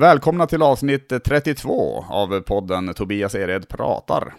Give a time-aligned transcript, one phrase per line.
[0.00, 4.34] Välkomna till avsnitt 32 av podden Tobias Ered pratar.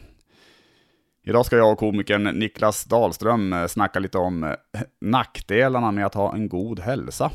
[1.23, 4.55] Idag ska jag och komikern Niklas Dahlström snacka lite om
[5.01, 7.31] nackdelarna med att ha en god hälsa.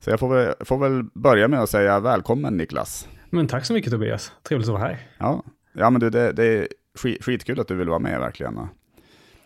[0.00, 3.08] Så jag får väl, får väl börja med att säga välkommen Niklas.
[3.30, 4.98] Men tack så mycket Tobias, trevligt att vara här.
[5.18, 8.58] Ja, ja men du, det, det är skit, skitkul att du vill vara med verkligen.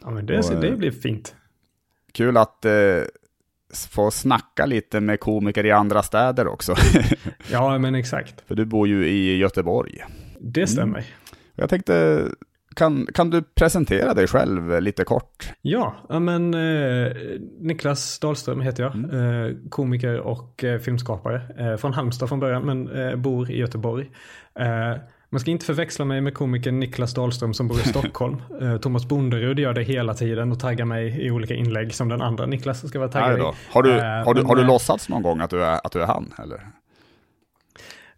[0.02, 1.34] Ja, men det, och, det eh, blir fint.
[2.12, 2.73] Kul att eh,
[3.91, 6.75] få snacka lite med komiker i andra städer också.
[7.50, 8.41] ja, men exakt.
[8.46, 10.05] För du bor ju i Göteborg.
[10.41, 10.98] Det stämmer.
[10.98, 11.10] Mm.
[11.55, 12.24] Jag tänkte,
[12.77, 15.52] kan, kan du presentera dig själv lite kort?
[15.62, 17.12] Ja, men eh,
[17.61, 18.95] Niklas Dahlström heter jag.
[18.95, 19.45] Mm.
[19.45, 21.42] Eh, komiker och eh, filmskapare.
[21.59, 24.11] Eh, från Halmstad från början, men eh, bor i Göteborg.
[25.32, 28.42] Eh, man ska inte förväxla mig med komikern Niklas Dahlström som bor i Stockholm.
[28.62, 32.22] Eh, Thomas Bonderud gör det hela tiden och taggar mig i olika inlägg som den
[32.22, 33.42] andra Niklas ska vara taggad i.
[33.70, 36.06] Har du, har, du, har du låtsats någon gång att du är, att du är
[36.06, 36.32] han?
[36.38, 36.58] Eller?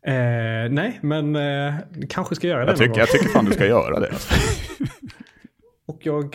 [0.06, 1.74] Uh, nej, men uh,
[2.08, 4.12] kanske ska göra jag det tycker, Jag tycker fan du ska göra det.
[5.86, 6.30] och jag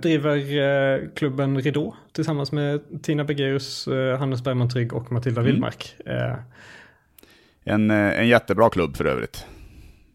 [0.00, 5.52] driver klubben Ridå tillsammans med Tina Begeus, Hannes Bergman Trygg och Matilda mm.
[5.52, 5.96] Willmark.
[7.64, 9.46] En, en jättebra klubb för övrigt.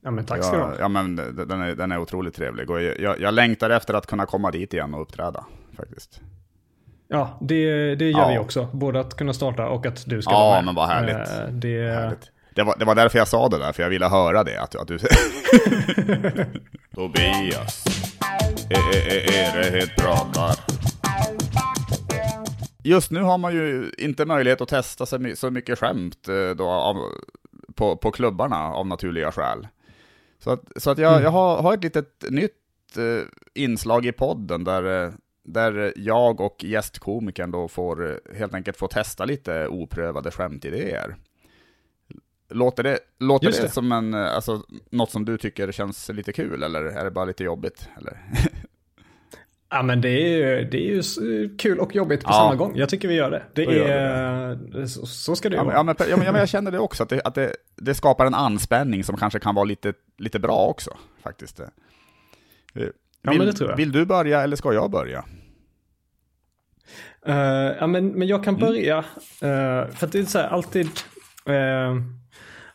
[0.01, 0.73] Ja men tack ska du ha.
[0.79, 4.25] Ja men den är, den är otroligt trevlig och jag, jag längtar efter att kunna
[4.25, 5.45] komma dit igen och uppträda
[5.77, 6.21] faktiskt.
[7.07, 8.27] Ja, det, det gör ja.
[8.27, 8.67] vi också.
[8.73, 10.57] Både att kunna starta och att du ska ja, vara med.
[10.57, 11.39] Ja, men vad härligt.
[11.39, 11.93] Äh, det...
[11.93, 12.31] härligt.
[12.55, 14.61] Det, var, det var därför jag sa det där, för jag ville höra det.
[14.61, 14.97] Att, att du...
[16.95, 17.85] Tobias,
[18.69, 20.55] Erehed pratar.
[22.83, 26.95] Just nu har man ju inte möjlighet att testa så mycket skämt eh, då, av,
[27.75, 29.67] på, på klubbarna av naturliga skäl.
[30.39, 31.23] Så att, så att jag, mm.
[31.23, 35.11] jag har, har ett litet nytt eh, inslag i podden där, eh,
[35.43, 41.15] där jag och gästkomikern då får eh, helt enkelt få testa lite oprövade skämtidéer.
[42.49, 46.33] Låter det, låter det, det, som en, eh, alltså, något som du tycker känns lite
[46.33, 47.89] kul, eller är det bara lite jobbigt?
[47.97, 48.21] Eller?
[49.69, 52.33] Ja men det är, ju, det är ju kul och jobbigt på ja.
[52.33, 52.75] samma gång.
[52.75, 53.43] Jag tycker vi gör det.
[53.53, 54.87] Det är, det.
[54.87, 55.75] Så, så, ska det ju ja, vara.
[55.75, 58.33] Ja men, ja, men jag känner det också, att, det, att det, det, skapar en
[58.33, 60.91] anspänning som kanske kan vara lite, lite bra också.
[61.23, 61.59] faktiskt.
[62.73, 62.91] Vill,
[63.21, 63.77] ja, men det tror jag.
[63.77, 65.25] vill du börja eller ska jag börja?
[67.27, 67.35] Uh,
[67.79, 68.67] ja men, men jag kan mm.
[68.67, 68.97] börja.
[68.97, 70.87] Uh, för det är så här, alltid,
[71.49, 72.01] uh,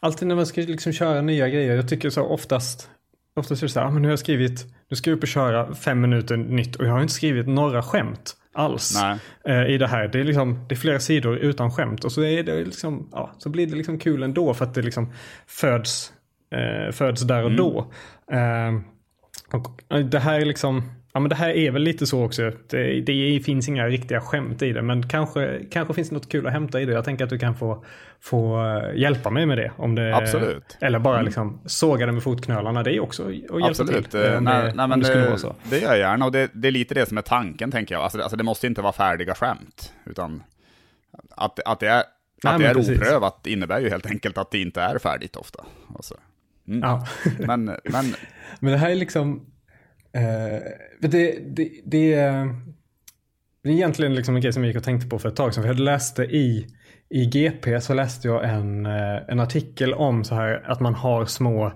[0.01, 2.91] alltid när man ska liksom köra nya grejer, jag tycker så oftast
[3.37, 5.23] Oftast är det så här, ah, men nu har jag skrivit, nu ska jag upp
[5.23, 9.03] och köra fem minuter nytt och jag har inte skrivit några skämt alls
[9.45, 10.09] eh, i det här.
[10.09, 13.35] Det är, liksom, det är flera sidor utan skämt och så, är det liksom, ja,
[13.39, 15.13] så blir det liksom kul ändå för att det liksom
[15.47, 16.13] föds,
[16.51, 17.57] eh, föds där och mm.
[17.57, 17.93] då.
[18.33, 18.73] Eh,
[19.53, 20.83] och det här är liksom,
[21.15, 22.51] Ja men det här är väl lite så också.
[22.71, 24.83] Det, det, finns inga riktiga skämt i det.
[24.83, 26.93] Men kanske, kanske finns det något kul att hämta i det.
[26.93, 27.85] Jag tänker att du kan få,
[28.21, 28.65] få
[28.95, 29.73] hjälpa mig med det.
[29.77, 30.79] Om det Absolut.
[30.81, 32.83] Eller bara liksom såga det med fotknölarna.
[32.83, 34.11] Det är också att hjälpa Absolut.
[34.11, 34.21] till.
[34.21, 36.25] Eh, nej, nej, men det, det, det gör jag gärna.
[36.25, 38.03] Och det, det, är lite det som är tanken tänker jag.
[38.03, 39.93] Alltså, alltså det måste inte vara färdiga skämt.
[40.07, 40.43] Utan
[41.31, 42.03] att, att det är,
[42.45, 45.65] nej, att det är oprövat innebär ju helt enkelt att det inte är färdigt ofta.
[45.95, 46.15] Alltså.
[46.69, 46.81] Mm.
[46.81, 47.07] Ja.
[47.39, 48.05] men, men,
[48.61, 49.52] men det här är liksom Eh,
[50.13, 52.55] det, det, det, är,
[53.63, 55.55] det är egentligen liksom en grej som jag gick och tänkte på för ett tag
[55.55, 55.63] sedan.
[55.63, 56.67] För jag läste i,
[57.09, 61.25] i GP så läste jag en, eh, en artikel om så här att man har
[61.27, 61.67] små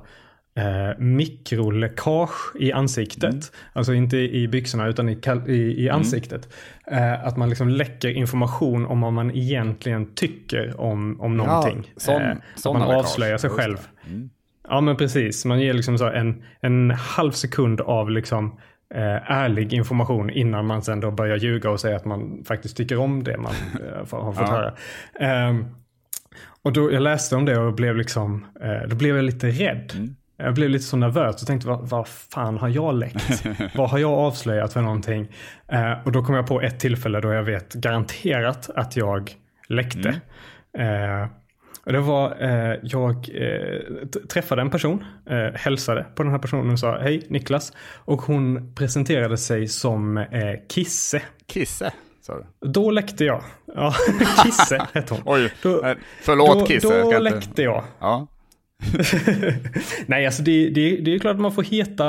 [0.57, 3.33] eh, mikroläckage i ansiktet.
[3.33, 3.41] Mm.
[3.73, 5.97] Alltså inte i byxorna utan i, i, i mm.
[5.97, 6.49] ansiktet.
[6.87, 7.03] Mm.
[7.03, 11.93] Eh, att man liksom läcker information om vad man egentligen tycker om, om någonting.
[11.95, 13.89] Ja, sån, eh, att man avslöjar sig själv.
[14.07, 14.31] Mm.
[14.69, 15.45] Ja men precis.
[15.45, 18.59] Man ger liksom så en, en halv sekund av liksom
[18.95, 22.99] eh, ärlig information innan man sen då börjar ljuga och säga att man faktiskt tycker
[22.99, 23.53] om det man
[23.87, 24.75] eh, har fått höra.
[25.49, 25.67] Um,
[26.63, 29.93] och då, jag läste om det och blev liksom, eh, då blev jag lite rädd.
[29.95, 30.17] Mm.
[30.37, 33.47] Jag blev lite så nervös och tänkte vad, vad fan har jag läckt?
[33.75, 35.29] vad har jag avslöjat för någonting?
[35.69, 39.31] Eh, och då kom jag på ett tillfälle då jag vet garanterat att jag
[39.69, 40.21] läckte.
[40.79, 41.29] Mm.
[41.87, 46.73] Eh, det var, eh, jag eh, träffade en person, eh, hälsade på den här personen
[46.73, 47.73] och sa hej Niklas.
[47.95, 50.25] Och hon presenterade sig som eh,
[50.69, 51.23] Kisse.
[51.49, 51.93] Kisse?
[52.61, 53.43] Då läckte jag.
[53.75, 53.95] Ja,
[54.45, 55.23] Kisse hette hon.
[55.27, 57.03] Oj, då, förlåt då, Kisse.
[57.03, 57.85] Då läckte jag.
[58.01, 58.27] Ja.
[60.07, 62.09] Nej, alltså det, det, det är klart att man får heta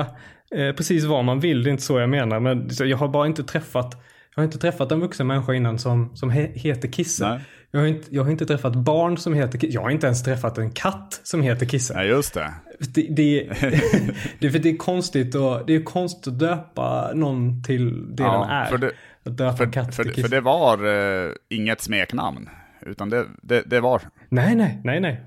[0.55, 1.63] eh, precis vad man vill.
[1.63, 2.39] Det är inte så jag menar.
[2.39, 4.03] Men jag har bara inte träffat
[4.37, 7.29] jag har inte träffat en vuxen människa innan som, som he, heter Kisse.
[7.29, 7.39] Nej.
[7.71, 9.73] Jag har, inte, jag har inte träffat barn som heter Kisse.
[9.73, 11.93] Jag har inte ens träffat en katt som heter Kisse.
[11.93, 12.53] Nej, just det.
[12.79, 13.43] Det, det,
[14.39, 18.39] det, för det är konstigt att, det är konstigt att döpa någon till det ja,
[18.39, 18.65] den är.
[18.65, 18.91] För det,
[19.25, 20.27] att döpa för, katt för, till Kisse.
[20.29, 22.49] För det var uh, inget smeknamn.
[22.81, 24.01] Utan det, det, det var...
[24.29, 25.23] Nej, nej, nej, nej.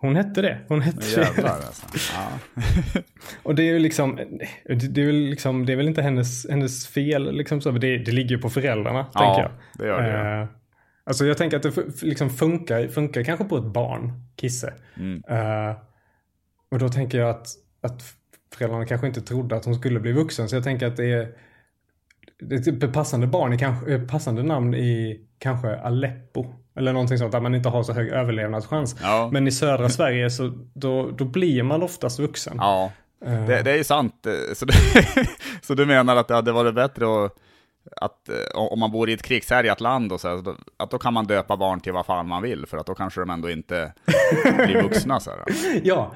[0.00, 0.58] Hon hette det.
[0.68, 1.86] Hon hette jävlar alltså.
[2.14, 2.60] Ja.
[3.42, 4.16] Och det är ju liksom,
[4.64, 8.12] det det är liksom, det är väl inte hennes, hennes fel liksom så, det, det
[8.12, 9.50] ligger ju på föräldrarna, Ja, tänker jag.
[9.78, 10.40] det gör det.
[10.40, 10.48] Eh,
[11.10, 14.74] alltså jag tänker att det liksom funkar, funkar kanske på ett barn, Kisse.
[14.96, 15.22] Mm.
[15.28, 15.76] Eh,
[16.70, 17.46] och då tänker jag att,
[17.80, 18.02] att
[18.54, 21.28] föräldrarna kanske inte trodde att hon skulle bli vuxen, så jag tänker att det är,
[22.40, 26.46] det är typ ett passande barn i kanske, passande namn i kanske Aleppo.
[26.76, 28.96] Eller någonting sånt där man inte har så hög överlevnadschans.
[29.02, 29.30] Ja.
[29.32, 32.56] Men i södra Sverige så då, då blir man oftast vuxen.
[32.58, 32.92] Ja,
[33.26, 34.26] Eh, det, det är ju sant.
[34.26, 34.72] Eh, Så du,
[35.62, 37.36] så du menar att det hade varit bättre att,
[37.96, 40.42] att eh, om man bor i ett krigshärjat land och så här,
[40.76, 43.20] att då kan man döpa barn till vad fan man vill, för att då kanske
[43.20, 43.92] de ändå inte
[44.66, 45.20] blir vuxna.
[45.20, 45.40] Så här.
[45.82, 46.12] Ja,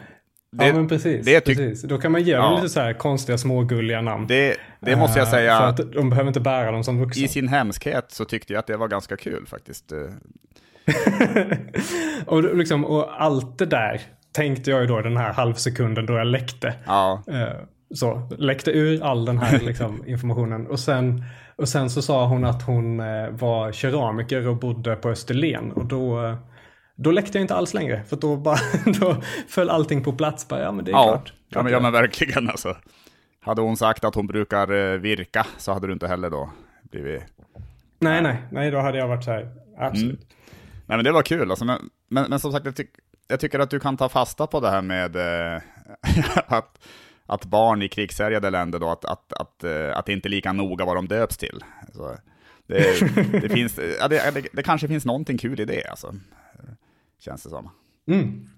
[0.52, 1.26] Det- ja men precis.
[1.26, 1.82] det tyck- precis.
[1.82, 2.56] Då kan man ge dem Ja.
[2.56, 4.26] lite så här konstiga smågulliga namn.
[4.26, 7.24] Det, det måste jag Eh, säga, För att de behöver inte bära dem som vuxna.
[7.24, 9.92] i sin hemskhet så tyckte jag att det var ganska kul faktiskt.
[9.92, 9.98] Eh,
[12.26, 14.00] och, liksom, och allt det där
[14.32, 16.74] tänkte jag ju då den här halvsekunden då jag läckte.
[16.86, 17.22] Ja,
[17.94, 20.66] så, läckte ur all den här liksom, informationen.
[20.66, 21.24] Och sen,
[21.56, 25.72] och sen så sa hon att hon eh, var keramiker och bodde på Österlen.
[25.72, 26.36] Och då, eh,
[26.96, 28.04] då läckte jag inte alls längre.
[28.04, 28.58] För då, bara,
[29.00, 30.48] då föll allting på plats.
[30.48, 31.32] Bara, ja men det är ja, klart.
[31.48, 32.76] ja, men, ja men verkligen alltså.
[33.40, 36.50] Hade hon sagt att hon brukar eh, virka så hade du inte heller då
[36.82, 37.22] blivit...
[37.98, 39.48] Nej, nej, nej, då hade jag varit så här.
[39.78, 40.20] Absolut.
[40.86, 42.90] Nej men det var kul alltså, men, men, men som sagt, jag, tyck,
[43.28, 45.62] jag tycker att du kan ta fasta på det här med eh,
[46.46, 46.78] att,
[47.26, 50.52] att barn i krigshärjade länder då, att, att, att, eh, att det inte är lika
[50.52, 51.64] noga vad de döps till.
[51.92, 52.16] Så,
[52.66, 53.00] det,
[53.40, 56.14] det, finns, ja, det, det, det kanske finns någonting kul i det alltså,
[57.18, 57.70] känns det som.
[58.06, 58.48] Mm.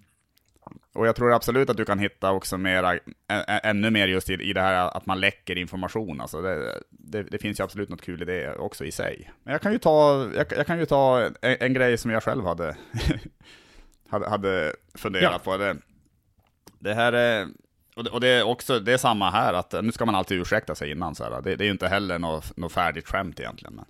[0.93, 4.31] Och jag tror absolut att du kan hitta också mera, ä, ä, ännu mer just
[4.31, 6.21] i, i det här att man läcker information.
[6.21, 9.31] Alltså det, det, det finns ju absolut något kul i det också i sig.
[9.43, 12.23] Men jag kan ju ta, jag, jag kan ju ta en, en grej som jag
[12.23, 12.77] själv hade,
[14.09, 15.53] hade, hade funderat Ja.
[15.53, 15.57] på.
[15.57, 15.77] Det,
[16.79, 17.47] det här är,
[17.97, 20.41] och det, och det är också, det är samma här, att nu ska man alltid
[20.41, 21.15] ursäkta sig innan.
[21.15, 21.43] Så här.
[21.43, 23.75] Det, det är ju inte heller något, något färdigt skämt egentligen.
[23.75, 23.85] Men,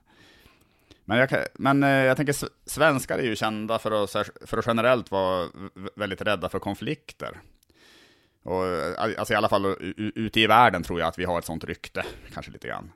[1.04, 2.36] men, jag, men eh, jag tänker,
[2.66, 4.10] svenskar är ju kända för att,
[4.44, 5.48] för att generellt vara
[5.96, 7.40] väldigt rädda för konflikter.
[8.42, 11.44] Och, eh, alltså i alla fall ute i världen tror jag att vi har ett
[11.44, 12.04] sånt rykte,
[12.34, 12.92] kanske lite grann.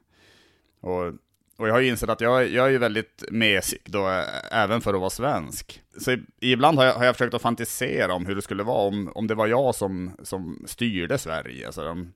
[0.81, 1.13] Och,
[1.61, 4.09] och jag har ju insett att jag, jag är ju väldigt mesig då,
[4.51, 5.83] även för att vara svensk.
[5.99, 9.13] Så ibland har jag, har jag försökt att fantisera om hur det skulle vara om,
[9.15, 11.67] om det var jag som, som styrde Sverige.
[11.67, 12.13] Alltså, om,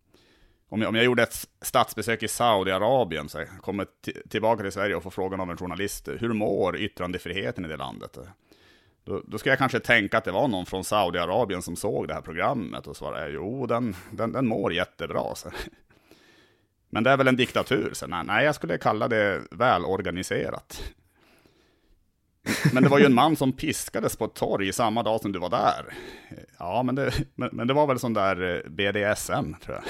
[0.69, 3.87] om jag, om jag gjorde ett statsbesök i Saudiarabien, så kommer
[4.29, 8.19] tillbaka till Sverige och får frågan av en journalist, hur mår yttrandefriheten i det landet?
[9.05, 12.14] Då, då ska jag kanske tänka att det var någon från Saudiarabien som såg det
[12.14, 15.35] här programmet och svarade, jo, den, den, den mår jättebra.
[15.35, 15.50] Så.
[16.94, 17.91] Men det är väl en diktatur?
[17.93, 20.82] Så, nej, nej, jag skulle kalla det välorganiserat.
[22.73, 25.38] Men det var ju en man som piskades på ett torg samma dag som du
[25.38, 25.94] var där.
[26.58, 29.85] Ja, men det, men, men det var väl sån där eh, BDSM, tror jag.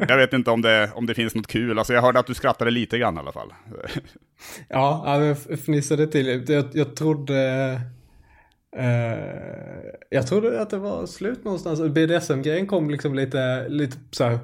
[0.08, 1.78] Jag vet inte om det, om det finns något kul.
[1.78, 3.52] Alltså jag hörde att du skrattade lite grann i alla fall.
[4.68, 6.44] Ja, ja, jag fnissade till.
[6.48, 7.36] Jag, jag trodde...
[8.76, 9.18] Eh,
[10.10, 11.80] jag trodde att det var slut någonstans.
[11.80, 14.38] BDSM-grejen kom liksom lite, lite så här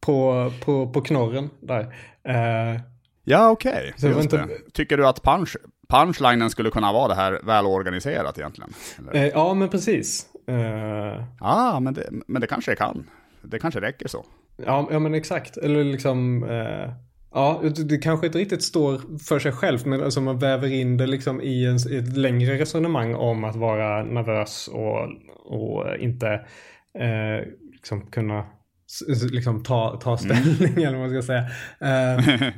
[0.00, 1.94] på, på, på knorren där.
[2.28, 2.80] Eh,
[3.24, 3.94] Ja, okej.
[3.98, 4.48] Just inte-.
[4.72, 5.56] Tycker du att punch,
[5.88, 8.72] punchlinen skulle kunna vara det här välorganiserat egentligen?
[9.12, 10.26] Eh, ja, men precis.
[10.48, 13.10] Eh, Ja, men det, men det kanske kan.
[13.42, 14.24] Det kanske räcker så.
[14.66, 15.56] ja, ja, men exakt.
[15.56, 16.46] Eller liksom...
[17.34, 21.06] Ja, det, kanske inte riktigt står för sig själv, men alltså man väver in det
[21.06, 25.08] liksom i, en, i ett längre resonemang om att vara nervös och,
[25.44, 26.28] och inte
[26.98, 28.44] eh, liksom kunna
[29.30, 31.46] liksom ta, ta ställning eller vad man ska säga.
[31.80, 32.52] Eh,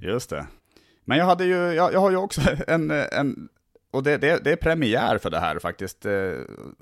[0.00, 0.46] Just det.
[1.04, 3.48] Men jag hade ju, jag, jag har ju också en, en
[3.90, 6.06] och det, det, det är premiär för det här faktiskt.
[6.06, 6.12] Eh,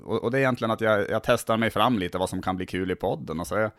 [0.03, 2.57] Och, och det är egentligen att jag, jag testar mig fram lite vad som kan
[2.57, 3.39] bli kul i podden.
[3.39, 3.71] Och så jag,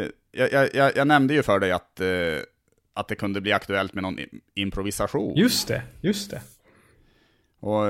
[0.00, 2.00] eh, jag, jag, jag, jag nämnde ju för dig att,
[2.94, 4.16] att det kunde bli aktuellt med någon
[4.54, 5.36] improvisation.
[5.36, 6.40] just det, just det.
[7.60, 7.84] Och,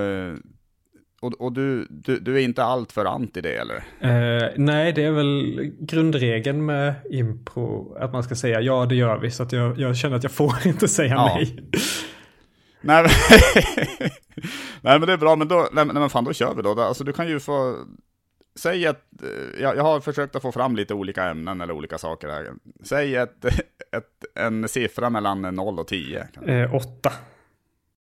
[1.24, 3.76] och, och du, du, du är inte allt för anti det eller?
[4.00, 9.18] Eh, nej, det är väl grundregeln med impro att man ska säga ja, det gör
[9.18, 9.30] vi.
[9.30, 11.34] Så att jag, jag känner att jag får inte säga Ja.
[11.34, 11.56] nej.
[12.86, 13.10] Nej, men,
[14.80, 16.80] nej men det är bra, men då, nej, men- fan då kör vi då.
[16.80, 17.76] Alltså du kan ju få,
[18.58, 21.98] säg ett, eh, jag, jag har försökt att få fram lite olika ämnen eller olika
[21.98, 22.46] saker här.
[22.84, 26.26] Säg ett, ett, en siffra mellan 0 och 10.
[26.46, 27.12] Eh, åtta.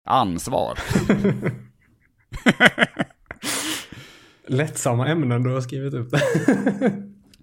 [0.05, 0.79] Ansvar.
[4.47, 6.09] Lättsamma ämnen du har skrivit upp.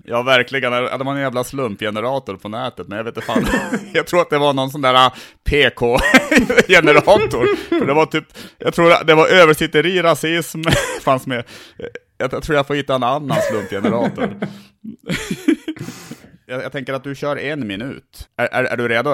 [0.04, 0.72] Ja, verkligen.
[0.72, 3.46] Det var en jävla slumpgenerator på nätet, men jag vet inte fan.
[3.92, 5.12] jag tror att det var någon sån där äh,
[5.44, 7.56] PK-generator.
[7.78, 8.24] För det var typ,
[8.58, 10.62] jag tror det var översitteri, rasism,
[11.02, 11.44] fanns med.
[12.18, 14.38] Jag, jag tror jag får hitta en annan slumpgenerator.
[16.46, 18.28] jag, jag, tänker att du kör en minut.
[18.36, 19.10] Är, är, är du redo?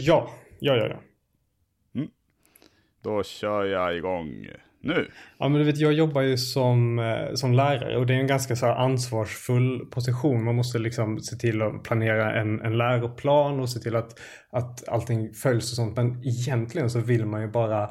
[0.00, 1.00] ja, ja, ja, ja.
[1.94, 2.08] Mm.
[3.04, 4.46] Då kör jag igång
[4.82, 5.10] nu?
[5.38, 8.26] Ja, men du vet, jag jobbar ju som, eh, som lärare och det är en
[8.26, 10.44] ganska så ansvarsfull position.
[10.44, 14.20] Man måste liksom se till att planera en, en läroplan och se till att,
[14.50, 15.96] att allting följs och sånt.
[15.96, 17.90] Men egentligen så vill man ju bara,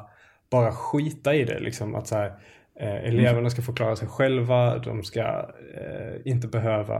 [0.50, 1.60] bara skita i det.
[1.60, 2.32] Liksom att så här,
[2.82, 6.98] Eh, eleverna ska få klara sig själva, de ska eh, inte behöva,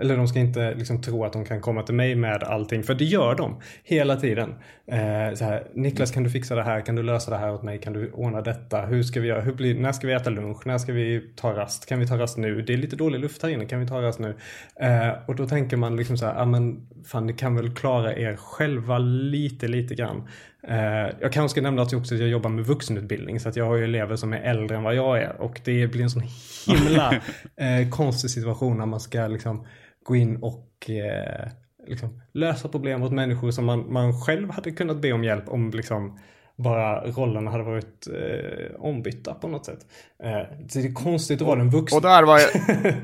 [0.00, 2.94] eller de ska inte liksom tro att de kan komma till mig med allting, för
[2.94, 4.54] det gör de hela tiden.
[4.86, 7.62] Eh, så här, Niklas kan du fixa det här, kan du lösa det här åt
[7.62, 10.30] mig, kan du ordna detta, hur ska vi göra, hur blir, när ska vi äta
[10.30, 13.20] lunch, när ska vi ta rast, kan vi ta rast nu, det är lite dålig
[13.20, 14.34] luft här inne, kan vi ta rast nu?
[14.76, 18.16] Eh, och då tänker man liksom så här, ja men fan ni kan väl klara
[18.16, 20.28] er själva lite, lite grann.
[20.62, 23.64] Eh, jag kanske ska nämna att jag också jag jobbar med vuxenutbildning så att jag
[23.64, 26.22] har ju elever som är äldre än vad jag är och det blir en sån
[26.66, 27.14] himla
[27.56, 29.66] eh, konstig situation när man ska liksom
[30.02, 31.48] gå in och eh,
[31.86, 35.70] liksom lösa problem åt människor som man, man själv hade kunnat be om hjälp om
[35.70, 36.18] liksom
[36.56, 39.86] bara rollerna hade varit eh, ombytta på något sätt.
[40.22, 41.96] Eh, så det är konstigt att vara den vuxna.
[41.96, 42.50] Och där var jag...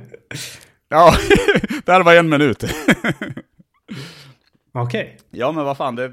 [0.88, 1.14] ja,
[1.84, 2.64] där var en minut.
[4.72, 5.04] Okej.
[5.04, 5.08] Okay.
[5.30, 6.12] Ja, men vad fan, det,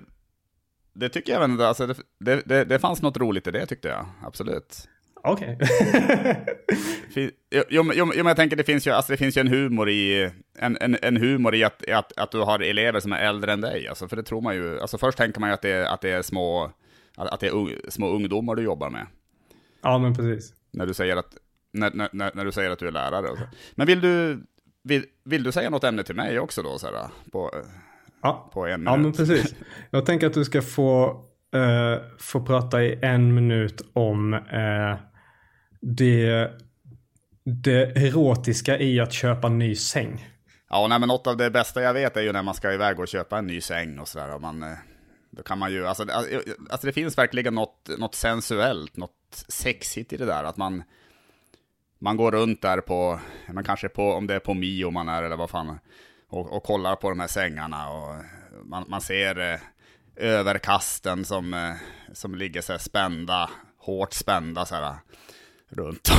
[0.93, 1.87] det tycker jag alltså,
[2.19, 4.87] det, det, det fanns något roligt i det tyckte jag, absolut.
[5.23, 5.57] Okej.
[7.09, 7.31] Okay.
[7.51, 9.89] jo, jo, jo, men jag tänker det finns ju, alltså, det finns ju en humor
[9.89, 13.53] i, en, en, en humor i att, att, att du har elever som är äldre
[13.53, 13.87] än dig.
[13.87, 16.09] Alltså, för det tror man ju, alltså först tänker man ju att det, att det
[16.09, 16.71] är små,
[17.15, 19.05] att det är un, små ungdomar du jobbar med.
[19.81, 20.53] Ja, men precis.
[20.71, 21.37] När du säger att,
[21.71, 23.47] när, när, när du, säger att du är lärare.
[23.75, 24.43] Men vill du,
[24.83, 27.51] vill, vill du säga något ämne till mig också då, så här, på,
[28.23, 28.49] ja.
[28.53, 28.91] på en minut?
[28.91, 29.55] Ja, men precis.
[29.89, 31.21] Jag tänker att du ska få,
[31.55, 34.95] uh, få prata i en minut om uh,
[35.81, 36.51] det,
[37.45, 40.29] det erotiska i att köpa en ny säng.
[40.69, 42.99] Ja, nej, men något av det bästa jag vet är ju när man ska iväg
[42.99, 44.39] och köpa en ny säng och sådär.
[44.39, 44.77] Man, eh,
[45.31, 46.05] då kan man ju, alltså,
[46.69, 50.43] alltså det finns verkligen något, något sensuellt, något sexigt i det där.
[50.43, 50.83] Att man,
[51.99, 55.23] man går runt där på, men kanske på, om det är på Mio man är
[55.23, 55.79] eller vad fan,
[56.33, 58.15] och, och kollar på de här sängarna och
[58.63, 59.59] man, man ser eh,
[60.15, 61.73] överkasten som, eh,
[62.13, 64.95] som ligger så här spända, hårt spända så här eh,
[65.69, 66.09] runt.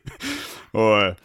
[0.70, 1.16] och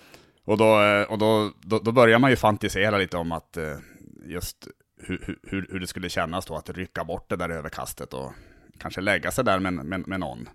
[0.49, 3.77] och, då, eh, och då, då, då, börjar man ju fantisera lite om att eh,
[4.25, 4.67] just
[5.01, 8.33] hur, hur, hur det skulle kännas då att rycka bort det där överkastet och
[8.79, 10.49] kanske lägga sig där med, med, med någon.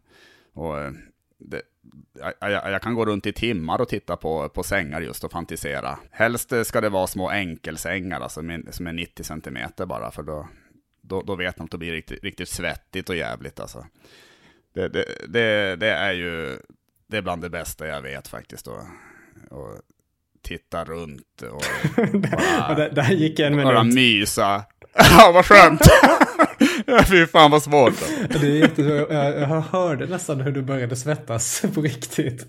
[0.54, 0.92] Och eh,
[1.38, 1.62] det,
[2.40, 5.98] jag, jag, kan gå runt i timmar och titta på, på sängar just och fantisera.
[6.10, 10.48] Helst ska det vara små enkelsängar, alltså som är 90 centimeter bara, för då,
[11.02, 13.86] då, då vet man att det blir riktigt, riktigt svettigt och jävligt alltså.
[14.74, 16.58] Det, det, det, det är ju
[17.06, 18.66] det är bland det bästa jag vet faktiskt.
[18.66, 18.80] Och,
[19.50, 19.80] och
[20.42, 21.62] titta runt och
[22.12, 23.64] bara, där, där gick en minut.
[23.64, 24.64] Bara mysa.
[25.18, 25.80] Ja, vad skönt.
[27.10, 27.94] Fy fan vad svårt.
[28.28, 29.10] Det är jättesvårt.
[29.10, 32.46] Jag, jag hörde nästan hur du började svettas på riktigt.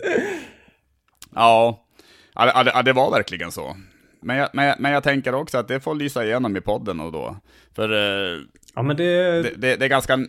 [1.35, 1.85] Ja,
[2.33, 3.75] ja det, det var verkligen så.
[4.21, 6.99] Men jag, men, jag, men jag tänker också att det får lysa igenom i podden
[6.99, 7.37] och då.
[7.75, 8.39] För eh,
[8.75, 9.41] ja, men det...
[9.41, 10.19] Det, det, det är ganska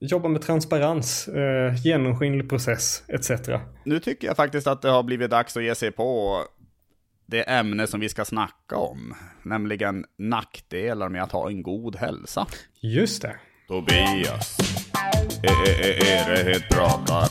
[0.00, 3.30] jobba med transparens, eh, genomskinlig process etc.
[3.84, 6.38] Nu tycker jag faktiskt att det har blivit dags att ge sig på
[7.30, 12.46] det ämne som vi ska snacka om, nämligen nackdelar med att ha en god hälsa.
[12.80, 13.36] Just det.
[13.68, 14.56] Tobias,
[15.42, 17.28] det helt pratar?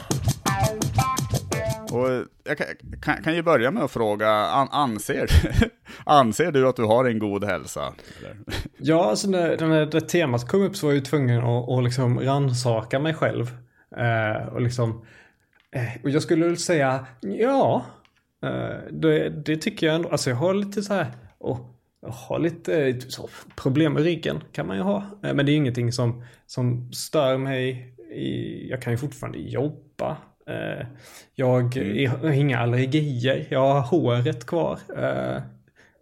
[1.91, 2.57] Och jag
[3.01, 5.29] kan, kan, ju börja med att fråga, an, anser,
[6.05, 7.93] anser du att du har en god hälsa?
[8.19, 8.37] Eller?
[8.77, 11.83] Ja, alltså när, när det temat kom upp så var jag ju tvungen att, att
[11.83, 13.45] liksom ransaka mig själv.
[13.97, 15.05] Eh, och liksom,
[15.71, 17.96] eh, och jag skulle väl säga, ja, eh,
[18.91, 20.09] det, det, tycker jag ändå.
[20.09, 21.07] Alltså jag har lite så här,
[22.01, 24.97] jag har lite så, problem med ryggen kan man ju ha.
[25.23, 27.93] Eh, men det är ingenting som, som stör mig.
[28.11, 30.17] I, jag kan ju fortfarande jobba.
[30.47, 30.87] Eh,
[31.35, 32.11] jag mm.
[32.21, 33.47] har inga allergier.
[33.49, 34.79] Jag har håret kvar.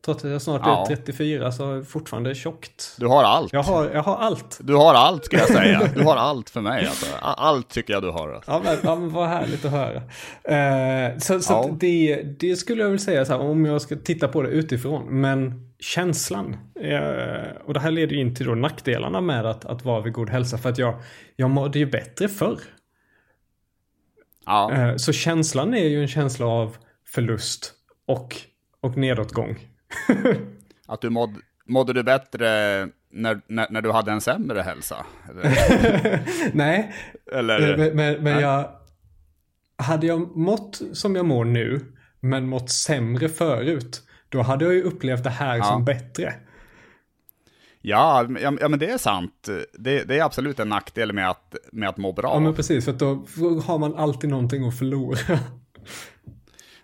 [0.06, 0.82] Trots att jag snart ja.
[0.82, 2.96] är 34 så är jag fortfarande tjockt.
[3.00, 3.54] Du har allt.
[3.54, 4.60] Jag har, jag har allt.
[4.62, 5.90] Du har allt ska jag säga.
[5.96, 6.86] Du har allt för mig.
[6.86, 7.06] Alltså.
[7.22, 8.44] Allt tycker jag du har.
[8.48, 10.02] Ja, men, ja, men vad härligt att höra.
[10.02, 11.78] Uh, så så ja.
[11.80, 15.22] det, det skulle jag vilja säga så här, om jag ska titta på det utifrån.
[15.22, 16.58] Men känslan.
[16.84, 20.30] Uh, och det här leder in till då nackdelarna med att, att vara vid god
[20.30, 20.58] hälsa.
[20.58, 20.96] För att jag,
[21.36, 22.60] jag mådde ju bättre förr.
[24.46, 24.72] Ja.
[24.72, 27.74] Eh, så känslan är ju en känsla av förlust
[28.08, 28.36] och,
[28.82, 29.75] och nedåtgång.
[30.88, 32.48] Att du mådde, mådde du bättre
[33.12, 35.06] när, när, när du hade en sämre hälsa?
[36.54, 36.96] Nej,
[37.32, 37.78] Eller?
[37.78, 38.70] men, men, men jag...
[39.78, 41.82] Hade jag mått som jag mår nu,
[42.20, 45.64] men mått sämre förut, då hade jag ju upplevt det här Ja.
[45.64, 46.34] som bättre.
[47.82, 49.50] Ja, ja, ja, men det är sant.
[49.74, 52.34] Det, det är absolut en nackdel med att, med att må bra.
[52.34, 53.26] Ja, men precis, för då
[53.66, 55.18] har man alltid någonting att förlora.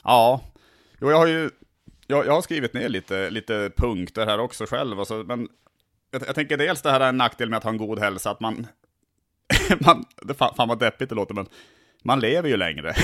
[0.04, 0.42] Ja,
[1.02, 1.50] jo, jag har ju
[2.12, 5.00] jag, jag har skrivit ner lite, lite punkter här också själv.
[5.00, 5.48] alltså, men
[6.12, 8.32] jag, jag tänker dels det här är en nackdel med att ha en god hälsa,
[8.32, 8.68] att man...
[9.80, 11.48] man det fan, fan vad deppigt det låter, men
[12.04, 12.94] man lever ju längre.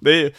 [0.00, 0.32] det är, ju-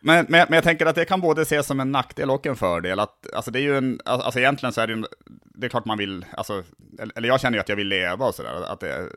[0.00, 2.56] men, men, men jag tänker att det kan både ses som en nackdel och en
[2.56, 3.00] fördel.
[3.00, 5.04] Att, alltså det är ju en, alltså egentligen så är det ju,
[5.54, 6.62] det är klart man vill, alltså,
[7.16, 9.08] eller jag känner ju att jag vill leva och sådär.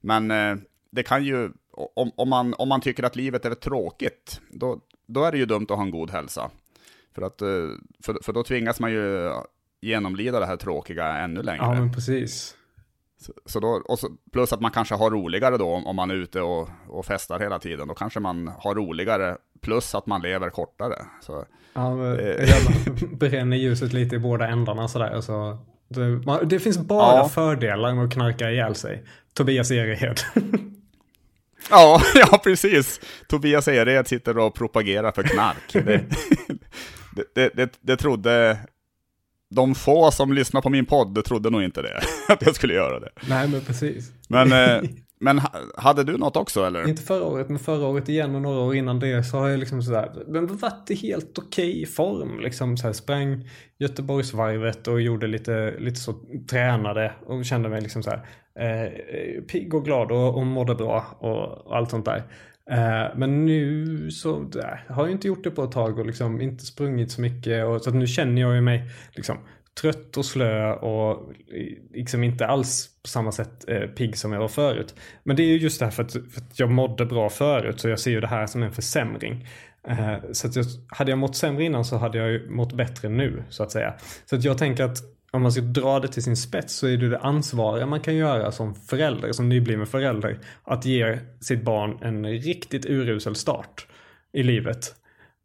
[0.00, 0.56] Men eh,
[0.90, 1.50] det kan ju,
[1.94, 4.80] om, om, man, om man tycker att livet är tråkigt, då,
[5.12, 6.50] då är det ju dumt att ha en god hälsa.
[7.14, 7.48] För, att, eh,
[8.04, 9.30] för, för då tvingas man ju
[9.80, 11.62] genomlida det här tråkiga ännu längre.
[11.64, 12.56] Ja, men precis.
[13.20, 16.14] Så, så då, och så, plus att man kanske har roligare då om, man är
[16.14, 17.88] ute och, och festar hela tiden.
[17.88, 20.94] Då kanske man har roligare, plus att man lever kortare.
[21.20, 22.16] Så, Ja, men Eh.
[22.16, 25.20] det jävla bränner ljuset lite i båda ändarna sådär.
[25.20, 27.28] Så det, man, det finns bara Ja.
[27.28, 29.04] fördelar med att knarka ihjäl sig.
[29.34, 30.20] Tobias Erehed.
[31.70, 33.00] ja, ja, precis.
[33.28, 35.72] Tobias Ered sitter och propagerar för knark.
[37.14, 38.58] Det, det, det, det, trodde...
[39.50, 43.00] De få som lyssnar på min podd trodde nog inte det, att jag skulle göra
[43.00, 43.10] det.
[43.28, 44.12] Nej, men precis.
[44.28, 44.90] Men, eh,
[45.22, 45.40] men
[45.76, 46.88] hade du något också eller?
[46.88, 49.60] Inte förra året, men förra året igen och några år innan det så har jag
[49.60, 52.40] liksom sådär, men varit i helt okej form.
[52.40, 53.48] Liksom så här, sprang
[53.78, 56.14] Göteborgsvarvet och gjorde lite, lite så,
[56.50, 58.26] tränade och kände mig liksom så här,
[58.58, 62.22] eh, pigg och glad och, och mådde bra och, och allt sånt där.
[62.70, 66.40] Eh, men nu så där, har jag inte gjort det på ett tag och liksom
[66.40, 69.36] inte sprungit så mycket och så att nu känner jag ju mig liksom
[69.80, 71.32] trött och slö och
[71.94, 74.94] liksom inte alls på samma sätt eh, pigg som jag var förut.
[75.22, 77.80] Men det är ju just det här för att, för att jag mådde bra förut
[77.80, 79.48] så jag ser ju det här som en försämring.
[79.88, 83.08] Eh, så att jag, hade jag mått sämre innan så hade jag ju mått bättre
[83.08, 83.94] nu så att säga.
[84.26, 84.98] Så att jag tänker att
[85.30, 88.14] om man ska dra det till sin spets så är det det ansvariga man kan
[88.16, 90.38] göra som förälder, som nybliven förälder.
[90.64, 93.86] Att ge sitt barn en riktigt urusel start
[94.32, 94.94] i livet.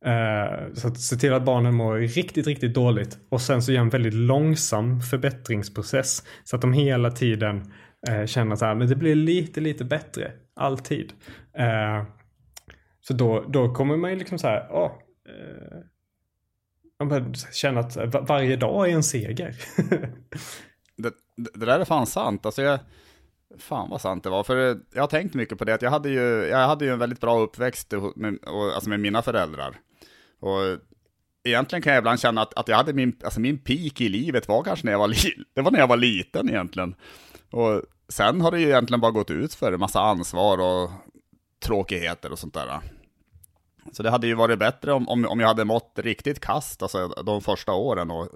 [0.08, 3.18] Eh, så att se till att barnen mår riktigt, riktigt dåligt.
[3.30, 6.24] Och sen så gör en väldigt långsam förbättringsprocess.
[6.44, 7.72] Så att de hela tiden
[8.08, 10.32] eh, känner så här, men det blir lite, lite bättre.
[10.56, 11.14] Alltid.
[11.58, 12.04] Eh,
[13.02, 14.92] så då, då kommer man ju liksom så här, åh.
[17.00, 17.96] man börjar känna att
[18.30, 19.56] varje dag är en seger.
[19.78, 20.10] Det,
[20.98, 21.14] det
[21.54, 22.46] det där är fan sant.
[22.46, 22.80] Alltså jag,
[23.58, 24.44] fan vad sant det var.
[24.44, 25.74] För jag har tänkt mycket på det.
[25.74, 29.00] Att jag, hade ju, jag hade ju en väldigt bra uppväxt med, och, alltså med
[29.00, 29.80] mina föräldrar.
[30.40, 30.80] Och
[31.44, 34.48] egentligen kan jag ibland känna att, att jag hade min, alltså min peak i livet
[34.48, 35.16] var kanske när jag var, li,
[35.54, 36.96] det var när jag var liten egentligen.
[37.52, 40.92] Och sen har det ju egentligen bara gått ut för en massa ansvar och
[41.60, 42.80] tråkigheter och sånt där.
[43.92, 47.08] Så det hade ju varit bättre om, om, om jag hade mått riktigt kast, alltså
[47.08, 48.30] de första åren och,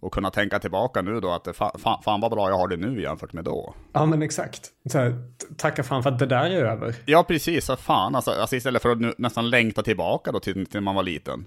[0.00, 2.68] och kunna tänka tillbaka nu då att det, fa, fan, fan vad bra jag har
[2.68, 3.74] det nu jämfört med då.
[3.92, 4.70] ja men exakt.
[4.94, 5.14] Här,
[5.56, 6.94] tacka fan för att det där är över.
[7.06, 7.64] Ja, precis.
[7.64, 10.94] Så fan, alltså, alltså istället för att nu, nästan längta tillbaka då till, till man
[10.94, 11.46] var liten.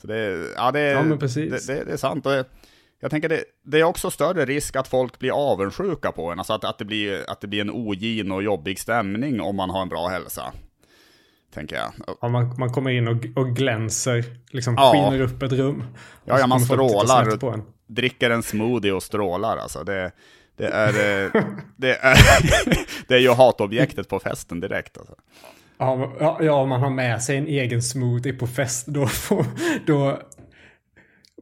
[0.00, 1.66] Så det, ja, det, Ja, men precis.
[1.66, 2.26] det, det, det är sant.
[2.26, 2.32] Och
[3.00, 6.38] jag tänker det, det är också större risk att folk blir avundsjuka på en.
[6.38, 9.70] Alltså att, att, det blir, att det blir en ogin och jobbig stämning om man
[9.70, 10.52] har en bra hälsa.
[11.54, 11.92] Tänker jag.
[12.20, 14.92] Ja, man, man kommer in och, och glänser, liksom Ja.
[14.92, 15.84] skiner upp ett rum.
[16.24, 17.36] Ja, ja, man strålar.
[17.36, 17.62] På en.
[17.86, 19.84] Dricker en smoothie och strålar alltså.
[19.84, 20.12] Det,
[20.56, 21.42] det är, eh,
[21.76, 22.16] det är,
[23.08, 24.98] det är ju hatobjektet på festen direkt.
[24.98, 25.14] Alltså.
[25.78, 29.46] Ja, ja, man har med sig en egen smoothie på fest, då får...
[29.86, 30.20] Då,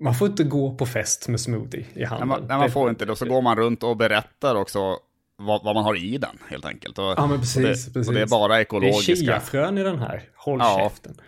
[0.01, 2.29] man får inte gå på fest med smoothie i Nej, handen.
[2.29, 3.17] man, nej, man får inte det.
[3.17, 4.97] Så går man runt och berättar också
[5.39, 6.99] vad, vad man har i den, helt enkelt.
[6.99, 7.57] Och, Ja, men precis.
[7.57, 8.09] och, det, precis.
[8.09, 9.15] och det är bara Det är ekologiska.
[9.17, 10.23] chiafrön i den här.
[10.37, 10.79] Håll Ja.
[10.91, 11.21] käften.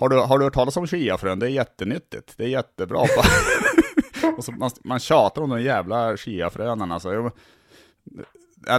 [0.00, 1.38] Har du, har du hört talas om chiafrön?
[1.38, 2.34] Det är jättenyttigt.
[2.36, 2.98] Det är jättebra.
[4.36, 7.30] och så man, man tjatar om de jävla chiafrönen alltså.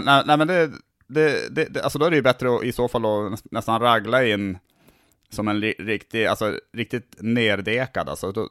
[0.01, 0.71] Nej, nej, men det,
[1.07, 3.81] det, det, det, alltså då är det ju bättre att, i så fall att nästan
[3.81, 4.57] ragla in
[5.29, 8.09] som en riktig, alltså riktigt nerdekad.
[8.09, 8.47] Alltså, då,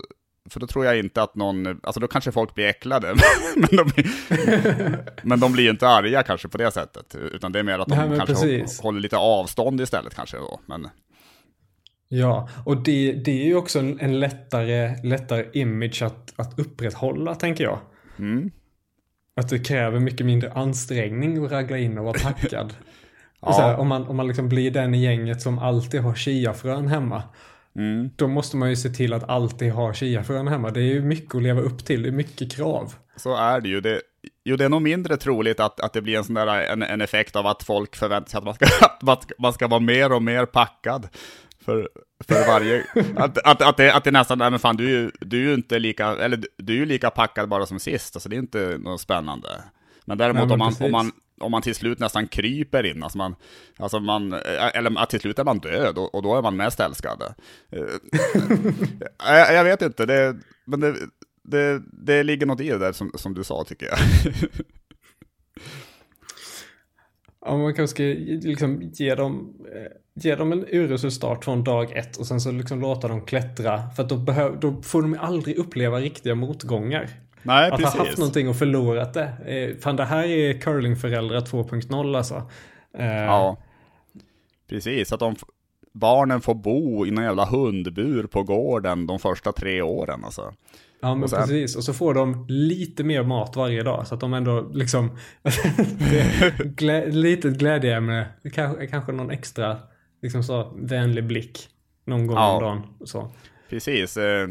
[0.51, 3.15] för då tror jag inte att någon, alltså då kanske folk blir äcklade,
[3.57, 3.91] men, de,
[5.23, 7.89] men de blir ju inte arga kanske på det sättet, utan det är mer att
[7.89, 8.81] de Nej, kanske precis.
[8.81, 10.61] hå- håller lite avstånd istället kanske då.
[10.67, 10.89] Men,
[12.11, 17.35] Ja, och det, det är ju också en, en lättare, lättare image att, att upprätthålla,
[17.35, 17.79] tänker jag.
[18.19, 18.51] mm.
[19.37, 22.75] Att det kräver mycket mindre ansträngning att ragla in och vara packad.
[23.41, 23.49] Ja.
[23.49, 26.89] och här, om man, om man liksom blir den i gänget som alltid har chiafrön
[26.89, 27.23] hemma.
[27.79, 28.11] Mm.
[28.17, 30.71] då måste man ju se till att alltid ha chiafrön hemma.
[30.71, 32.95] Det är ju mycket att leva upp till, det är mycket krav.
[33.17, 33.81] Så är det ju.
[33.81, 34.01] Det,
[34.45, 37.01] jo, det är nog mindre troligt att, att det blir en sån där en, en
[37.01, 39.81] effekt av att folk förväntar sig att man ska, att man ska, man ska vara
[39.81, 41.09] mer och mer packad.
[41.65, 41.89] För,
[42.25, 42.85] för varje,
[43.17, 45.49] att, att, att, det, att det nästan, nej men fan du är ju, du är
[45.49, 48.39] ju inte lika, eller du är ju lika packad bara som sist, alltså det är
[48.39, 49.49] inte något spännande.
[50.05, 53.03] Men däremot nej, men om, man, om, man, om man till slut nästan kryper in,
[53.03, 53.35] alltså man,
[53.77, 56.81] alltså man eh, eller till slut är man död och, och då är man mest
[56.81, 57.35] älskad.
[57.71, 60.95] jag, eh, eh, jag, vet inte, det, men det,
[61.45, 63.99] det, det ligger något i det där som, som du sa tycker jag.
[67.41, 68.03] Ja, man kanske ska
[68.49, 69.57] liksom ge dem,
[70.15, 73.91] ge dem en urusel start från dag ett och sen så liksom låta dem klättra.
[73.91, 77.11] För att då, behöv, då får de aldrig uppleva riktiga motgångar.
[77.49, 77.95] Nej, att precis.
[77.95, 79.33] ha haft någonting och förlorat det.
[79.47, 82.51] Eh, fan, det här är curlingföräldrar 2.0 alltså.
[82.99, 83.57] Eh, ja,
[84.69, 85.13] precis.
[85.13, 85.37] Att de,
[85.93, 90.55] barnen får bo i någon jävla hundbur på gården de första tre åren alltså.
[91.01, 91.41] Ja men och sen...
[91.41, 95.19] precis, och så får de lite mer mat varje dag så att de ändå liksom
[96.65, 99.77] glä, litet glädjeämne, kanske, kanske någon extra
[100.23, 101.69] liksom så vänlig blick
[102.05, 102.57] någon gång ja.
[102.57, 102.83] om dagen.
[103.05, 103.31] Så.
[103.69, 104.49] Precis, eh,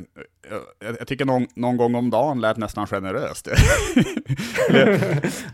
[0.79, 3.47] jag tycker någon, någon, gång om dagen lät nästan generöst.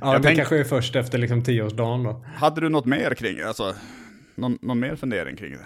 [0.02, 0.38] ja, det tänk...
[0.38, 2.26] kanske är först efter liksom tioårsdagen då.
[2.36, 3.41] Hade du något mer kring?
[3.41, 3.76] Alltså,
[4.36, 5.65] någon, någon mer fundering kring det?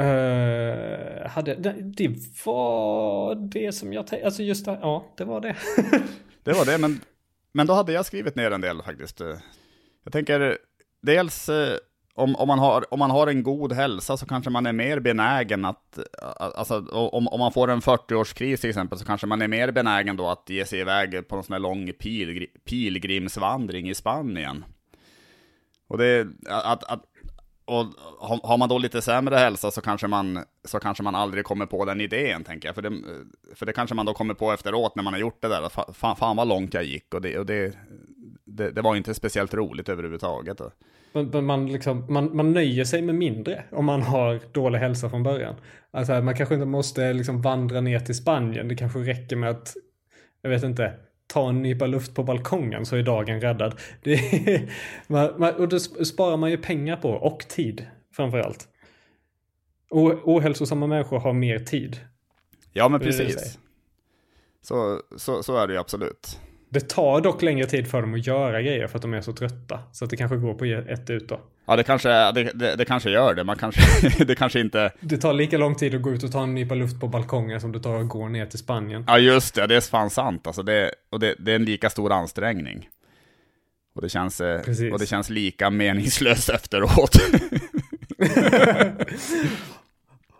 [0.00, 2.08] Uh, hade, det, det,
[2.44, 5.56] var det som jag tänkte, alltså just det, ja det var det.
[6.42, 7.00] det var det, men,
[7.52, 9.20] men då hade jag skrivit ner en del faktiskt.
[10.04, 10.58] Jag tänker,
[11.02, 11.76] dels eh,
[12.16, 15.00] om, om, man har, om man har en god hälsa så kanske man är mer
[15.00, 15.98] benägen att,
[16.36, 20.16] alltså om, om man får en 40-årskris till exempel, så kanske man är mer benägen
[20.16, 24.64] då att ge sig iväg på en sån här lång pilgr pilgrimsvandring i Spanien.
[25.88, 27.02] Och det, att, att,
[27.64, 27.86] och
[28.42, 31.84] har man då lite sämre hälsa så kanske, man, så kanske man aldrig kommer på
[31.84, 32.74] den idén, tänker jag.
[32.74, 32.92] För det,
[33.54, 35.68] för det kanske man då kommer på efteråt när man har gjort det där.
[35.92, 37.76] Fan, fan vad långt jag gick och, det, och det,
[38.56, 40.60] det, det var inte speciellt roligt överhuvudtaget.
[41.12, 45.22] Men, man, liksom, man, man nöjer sig med mindre om man har dålig hälsa från
[45.22, 45.54] början.
[45.90, 48.68] Alltså man kanske inte måste liksom vandra ner till Spanien.
[48.68, 49.74] Det kanske räcker med att,
[50.42, 50.92] jag vet inte,
[51.26, 53.74] ta en nypa luft på balkongen så är dagen räddad.
[54.02, 54.68] Det
[55.06, 58.68] man, man, och det sparar man ju pengar på och tid framförallt.
[60.24, 62.00] ohälsosamma människor har mer tid.
[62.72, 63.58] Ja men precis.
[64.62, 66.40] Så, så, så är det ju absolut.
[66.76, 69.32] Det tar dock längre tid för dem att göra grejer för att de är så
[69.32, 69.80] trötta.
[69.92, 71.40] Så att det kanske går på ett ut då.
[71.66, 73.44] Ja, det kanske, det, det, det kanske gör det.
[73.44, 74.92] Man kanske, det kanske inte...
[75.00, 77.60] Det tar lika lång tid att gå ut och ta en nypa luft på balkongen
[77.60, 79.04] som det tar att gå ner till Spanien.
[79.06, 79.66] Ja, just det.
[79.66, 80.46] Det är fan sant.
[80.46, 82.88] Alltså det, och det, det är en lika stor ansträngning.
[83.94, 84.60] Och det känns, eh,
[84.92, 87.16] och det känns lika meningslöst efteråt.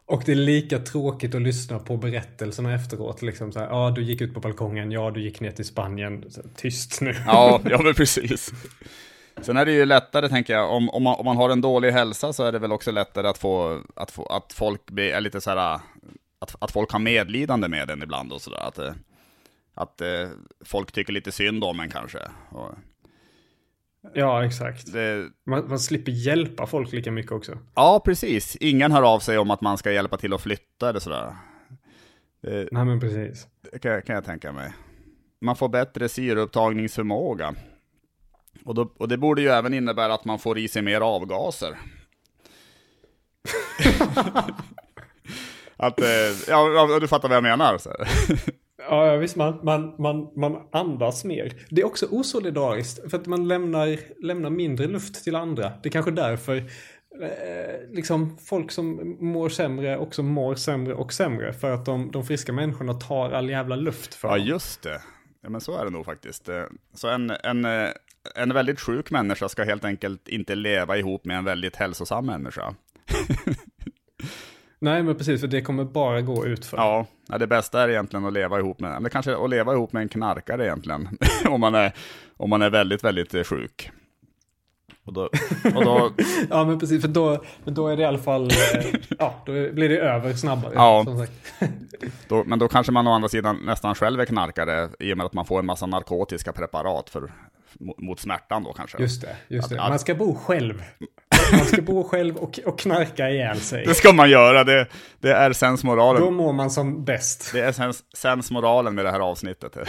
[0.07, 3.23] Och det är lika tråkigt att lyssna på berättelserna efteråt.
[3.23, 6.25] Liksom så här, ja, du gick ut på balkongen, ja, du gick ner till Spanien.
[6.29, 7.14] Så, tyst nu.
[7.27, 8.53] Ja, ja men precis.
[9.42, 11.92] Sen är det ju lättare, tänker jag, om, om, man, om man har en dålig
[11.92, 15.21] hälsa så är det väl också lättare att få, att, få, att folk blir, är
[15.21, 15.81] lite så här,
[16.38, 18.69] att, att folk har medlidande med en ibland och sådär.
[18.69, 18.92] Att, eh,
[19.75, 20.29] att eh,
[20.64, 22.19] folk tycker lite synd om en kanske.
[22.51, 22.71] Och,
[24.14, 24.92] Ja, exakt.
[24.92, 25.29] Det...
[25.47, 27.59] Man, man, slipper hjälpa folk lika mycket också.
[27.75, 28.57] Ja, precis.
[28.57, 31.37] Ingen hör av sig om att man ska hjälpa till att flytta eller sådär.
[32.42, 32.69] Det...
[32.73, 33.47] Nej, men precis.
[33.73, 34.73] Det kan, kan jag tänka mig.
[35.40, 37.55] Man får bättre syreupptagningsförmåga.
[38.64, 41.79] Och, då, och det borde ju även innebära att man får i sig mer avgaser.
[45.77, 46.07] att, eh,
[46.49, 47.79] ja, du fattar vad jag menar.
[47.79, 47.90] Så.
[48.88, 49.37] Ja, visst.
[49.37, 51.53] Man, man, man, man andas mer.
[51.70, 53.11] Det är också osolidariskt.
[53.11, 55.72] För att man lämnar, lämnar mindre luft till andra.
[55.83, 61.53] Det är kanske därför eh, liksom folk som mår sämre också mår sämre och sämre.
[61.53, 65.01] För att de, de friska människorna tar all jävla luft för Ja, just det.
[65.42, 66.49] Ja, men så är det nog faktiskt.
[66.49, 67.88] Eh, så en, en, eh,
[68.35, 72.75] en väldigt sjuk människa ska helt enkelt inte leva ihop med en väldigt hälsosam människa.
[74.87, 76.77] Nej, men precis, för det kommer bara gå ut för.
[76.77, 77.07] Ja,
[77.38, 80.09] det bästa är egentligen att leva ihop med, eller kanske att leva ihop med en
[80.09, 81.09] knarkare egentligen,
[81.49, 81.92] om, man är,
[82.37, 83.90] om man är väldigt, väldigt eh, sjuk.
[85.05, 85.22] Och då,
[85.75, 86.12] och då...
[86.51, 89.88] ja, men precis, för då, då är det i alla fall, eh, ja, då blir
[89.88, 90.72] det över snabbare.
[90.75, 91.07] Ja,
[92.29, 95.27] då, men då kanske man å andra sidan nästan själv är knarkare, i och med
[95.27, 97.33] att man får en massa narkotiska preparat för,
[97.79, 99.03] mot smärtan då kanske.
[99.03, 99.77] Just det, just det.
[99.77, 100.83] man ska bo själv.
[101.52, 103.85] Man ska bo själv och, och knarka ihjäl sig.
[103.87, 104.87] Det ska man göra, det,
[105.20, 106.22] det är sensmoralen.
[106.22, 107.50] Då mår man som bäst.
[107.52, 109.76] Det är sens, sensmoralen med det här avsnittet.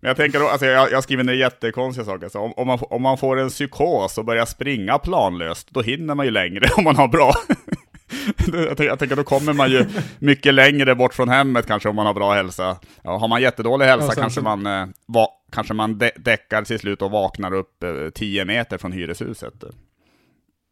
[0.00, 2.24] Men jag tänker, då, alltså jag, jag skriver ner jättekonstiga saker.
[2.24, 6.14] Alltså, om, om, man, om man får en psykos och börjar springa planlöst, då hinner
[6.14, 7.32] man ju längre om man har bra.
[8.46, 9.84] jag, tänker, jag tänker, då kommer man ju
[10.18, 12.76] mycket längre bort från hemmet kanske om man har bra hälsa.
[13.02, 16.78] Ja, har man jättedålig hälsa kanske så- man, eh, va, kanske man dä, däckar till
[16.78, 19.64] slut och vaknar upp eh, 10 meter från hyreshuset.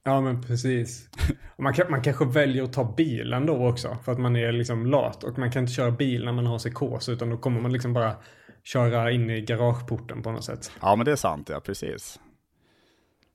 [0.05, 1.09] Ja men precis.
[1.57, 3.99] Och man, kan, man kanske väljer att ta bilen då också.
[4.05, 5.25] För att man är liksom lat.
[5.25, 7.09] Och man kan inte köra bil när man har psykos.
[7.09, 8.17] Utan då kommer man liksom bara
[8.63, 10.73] köra in i garageporten på något sätt.
[10.81, 12.21] Ja, men det är sant, ja, precis.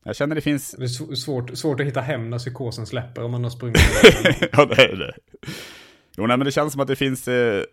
[0.03, 0.71] Jag känner det finns...
[0.71, 3.79] Det är sv- svårt, svårt att hitta hem när psykosen släpper om man har sprungit.
[4.51, 5.13] ja, det är det.
[6.17, 7.27] Jo, nej, men det känns som att det finns...
[7.27, 7.63] Eh,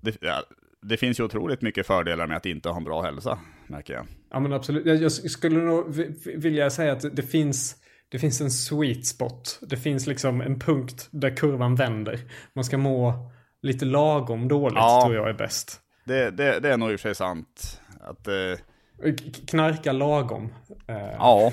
[0.00, 0.42] det, ja,
[0.88, 4.06] det finns ju otroligt mycket fördelar med att inte ha en bra hälsa, märker jag.
[4.30, 5.00] ja men absolut.
[5.00, 7.76] Jag, skulle nog vi- vi- vilja säga att det finns,
[8.08, 9.58] det finns en sweet spot.
[9.62, 12.20] Det finns liksom en punkt där kurvan vänder.
[12.54, 13.30] Man ska må
[13.62, 15.02] lite lagom dåligt Ja.
[15.04, 15.80] tror jag är bäst.
[16.04, 17.80] Det, det, det är nog i och för sig sant.
[18.00, 19.14] Att, eh,
[19.46, 20.52] Knarka lagom.
[20.88, 21.52] Eh, ja,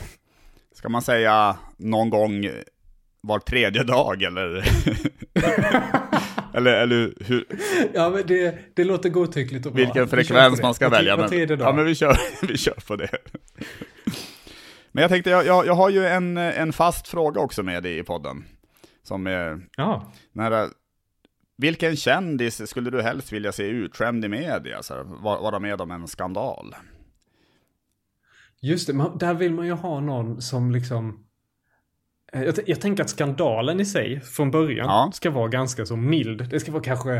[0.76, 2.50] ska man säga någon gång
[3.22, 4.64] var tredje dag eller?
[6.54, 7.46] eller, eller hur,
[7.94, 9.84] Ja, men det, det låter godtyckligt och bra.
[9.84, 10.64] vilken frekvens det.
[10.64, 11.16] man ska Var- välja.
[11.16, 11.68] var Men, tredje dag.
[11.68, 13.10] ja, men vi kör, vi kör på det.
[14.92, 18.04] Men jag tänkte, jag, jag, jag har ju en, en fast fråga också med i
[18.04, 18.44] podden.
[19.04, 20.14] Som är, Ja.
[20.34, 20.68] Nära,
[21.58, 24.84] vilken kändis skulle du helst vilja se utskämd i media?
[24.84, 26.76] Så här, va- vara med om en skandal?
[28.62, 31.26] Just det, man, där vill man ju ha någon som liksom...
[32.36, 35.12] eh, Jag, jag tänker att skandalen i sig från början Ja.
[35.14, 36.50] ska vara ganska så mild.
[36.50, 37.16] Det ska vara kanske,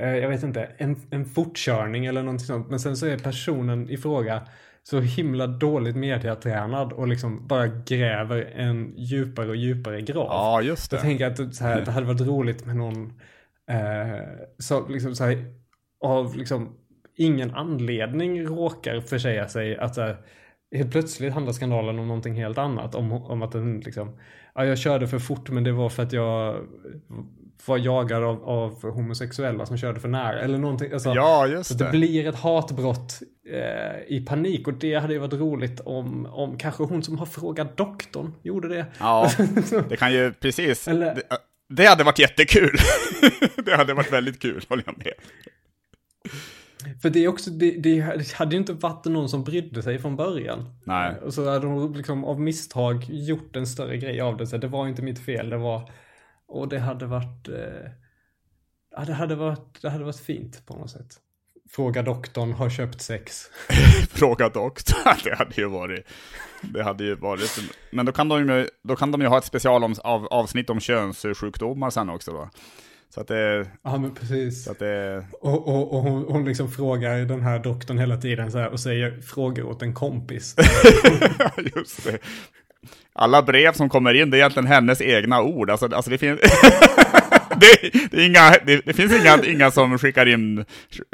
[0.00, 2.70] eh, jag vet inte, en, en fortkörning eller någonting sånt.
[2.70, 4.42] Men sen så är personen i fråga
[4.82, 10.26] så himla dåligt mediatränad och liksom bara gräver en djupare och djupare grav.
[10.30, 11.02] Ja, just Jag det.
[11.02, 13.06] tänker att det, så här, det hade varit roligt med någon
[13.70, 14.20] eh,
[14.58, 15.44] som liksom så här,
[16.04, 16.76] av liksom
[17.16, 20.16] ingen anledning råkar försäga sig att så här,
[20.74, 22.94] helt plötsligt handlar skandalen om någonting helt annat.
[22.94, 24.16] Om, om att den liksom,
[24.54, 26.56] ja, jag körde för fort men det var för att jag
[27.66, 30.40] var jagad av, av homosexuella som körde för nära.
[30.40, 30.92] Eller någonting.
[30.92, 31.90] Alltså, Ja, så just det det.
[31.90, 36.82] blir ett hatbrott eh, i panik och det hade ju varit roligt om, om kanske
[36.82, 38.86] hon som har frågat doktorn gjorde det.
[38.98, 39.30] Ja,
[39.88, 40.88] det kan ju precis.
[40.88, 41.22] Eller- Det,
[41.68, 42.76] det hade varit jättekul.
[43.64, 45.12] det hade varit väldigt kul, håller jag med.
[47.02, 48.00] För det är också, det, det
[48.34, 50.74] hade ju inte varit någon som brydde sig från början.
[50.84, 51.16] Nej.
[51.20, 54.46] Och så hade de liksom av misstag gjort en större grej av det.
[54.46, 55.90] Så det var inte mitt fel, det var...
[56.46, 57.48] Och det hade varit...
[57.48, 57.90] Eh,
[58.96, 61.20] ja, det hade varit, det hade varit fint på något sätt.
[61.70, 63.50] Fråga doktorn, har köpt sex.
[64.10, 65.16] Fråga doktorn.
[65.24, 66.06] Det hade ju varit...
[66.62, 67.58] Det hade ju varit...
[67.92, 72.10] Men då kan de ju, då kan de ju ha ett specialavsnitt om könssjukdomar sen
[72.10, 72.50] också då.
[73.14, 73.66] Så att det...
[73.82, 74.64] Ja, men precis.
[74.64, 78.52] Så att det Och, och, och hon, hon liksom frågar den här doktorn hela tiden
[78.52, 80.56] så här och säger frågor åt en kompis.
[81.76, 82.18] Just det.
[83.12, 85.70] Alla brev som kommer in, det är egentligen hennes egna ord.
[85.70, 86.40] Alltså, alltså det finns...
[87.60, 90.64] det, det, inga, det, det finns inga, inga som skickar in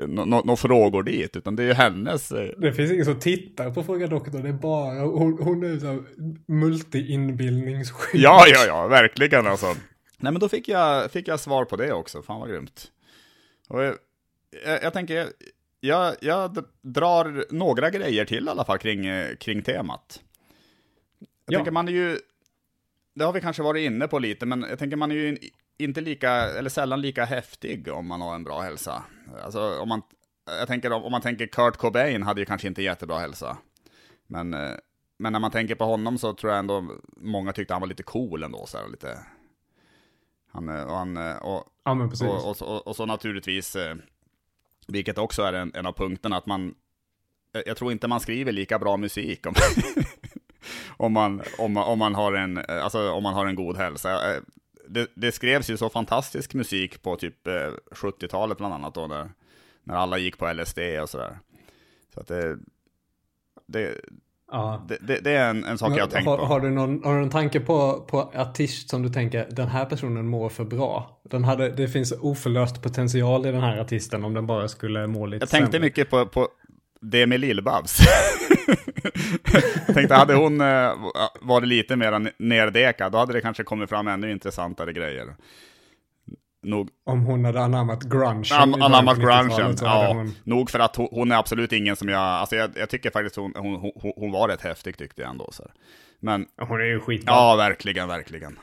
[0.07, 2.33] några no, frågor dit, utan det är ju hennes...
[2.33, 5.79] eh, Det finns ingen som tittar på Fråga doktorn, det är bara, hon, hon är
[5.79, 6.05] så
[6.47, 8.11] multi-inbildningssjuk.
[8.13, 9.75] Ja, ja, ja, verkligen alltså.
[10.21, 12.23] Nej, men då fick jag, fick jag svar på det också.
[12.23, 12.93] Fan vad grymt.
[13.69, 13.97] Och jag,
[14.67, 15.29] jag, jag tänker,
[15.81, 19.05] jag, jag drar några grejer till i alla fall kring,
[19.41, 20.21] kring temat.
[21.19, 21.59] Jag Ja.
[21.59, 22.19] tänker man är ju,
[23.15, 25.39] det har vi kanske varit inne på lite, men jag tänker man är ju in-
[25.79, 29.03] inte lika, eller sällan lika häftig om man har en bra hälsa.
[29.45, 30.03] Alltså om man,
[30.59, 33.59] jag tänker om, om man tänker Kurt Cobain hade ju kanske inte jättebra hälsa.
[34.27, 34.71] Men, eh,
[35.19, 38.03] men när man tänker på honom så tror jag ändå många tyckte han var lite
[38.03, 39.19] cool ändå, så här, lite...
[40.53, 42.29] Han, eh, och, han, eh, och, Ja, men precis.
[42.29, 43.95] och, och, så- och, och så naturligtvis, eh,
[44.89, 46.75] vilket också är en, en av punkterna, att man,
[47.67, 49.55] jag tror inte man skriver lika bra musik om,
[50.97, 54.21] om, man, om, om, man har en, alltså, om man har en god hälsa.
[54.89, 59.31] Det, det skrevs ju så fantastisk musik på typ eh, 70-talet bland annat då, när,
[59.83, 61.39] när alla gick på LSD och sådär.
[62.15, 62.59] Så att det,
[63.67, 64.01] det,
[64.51, 64.87] Ja.
[64.89, 66.45] det, det, det är en, en sak jag har tänkt har, på.
[66.45, 69.85] har, du någon, har du någon tanke på, på artist som du tänker, den här
[69.85, 71.21] personen mår för bra?
[71.31, 75.27] Den hade, det finns oförlöst potential i den här artisten om den bara skulle må
[75.27, 75.87] lite Jag tänkte sämre.
[75.87, 76.49] mycket på, på
[77.01, 78.01] det med Lill-Babs.
[79.95, 80.93] tänkte, hade hon eh,
[81.41, 85.35] varit lite mer nerdekad, då hade det kanske kommit fram ännu intressantare grejer.
[86.63, 88.55] Nog, Om hon hade anammat grunge.
[88.55, 90.13] an, anammat grungen, Ja.
[90.15, 93.11] Hon, Nog för att hon, hon är absolut ingen som jag, alltså jag, jag tycker
[93.11, 95.49] faktiskt hon, hon, hon, var rätt häftig tyckte jag ändå.
[95.53, 95.63] Så.
[95.63, 95.73] här.
[96.21, 97.35] Men, hon är ju skitbra.
[97.35, 98.59] ja verkligen, verkligen.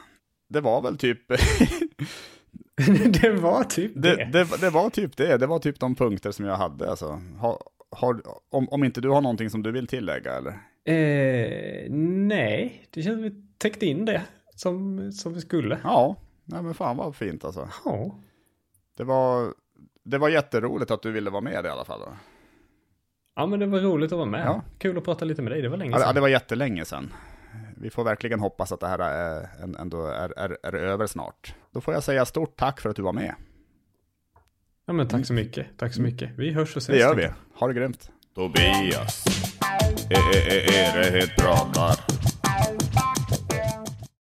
[0.50, 1.20] Det var väl typ,
[3.22, 4.16] det var typ det.
[4.16, 6.90] det, det, det var typ det, det var typ de punkter som jag hade.
[6.90, 7.22] Alltså.
[7.40, 7.60] Ha,
[7.92, 10.52] har, om, om inte du har någonting som du vill tillägga eller?
[10.86, 14.22] Eh, nej, det känns som vi täckte in det
[14.56, 15.80] som, som vi skulle.
[15.84, 16.16] Ja,
[16.48, 17.70] nej men fan vad fint alltså.
[17.86, 18.16] Ja.
[18.98, 19.54] Det var,
[20.04, 22.00] det var jätteroligt att du ville vara med i alla fall.
[22.00, 22.14] Då.
[23.36, 24.46] Ja men det var roligt att vara med.
[24.46, 24.62] Ja.
[24.78, 26.16] Kul att prata lite med dig, det var länge Ja, sedan.
[26.16, 27.14] det var jättelänge sedan.
[27.78, 31.56] Vi får verkligen hoppas att det här är, ändå är, är, är över snart.
[31.72, 33.36] Då får jag säga stort tack för att du var med.
[34.86, 36.30] Ja men tack så mycket, tack så mycket.
[36.38, 36.94] Vi hörs och ses.
[36.96, 37.28] Det gör vi.
[37.54, 38.12] Ha det grymt.
[38.36, 39.26] Tobias,
[40.10, 41.96] e- e- e- Erehed pratar.